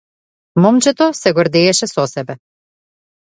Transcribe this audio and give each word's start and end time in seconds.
Момчето 0.65 1.07
се 1.19 1.33
гордееше 1.39 1.91
со 1.91 2.05
себе. 2.13 2.37